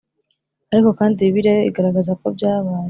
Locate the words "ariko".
0.71-0.89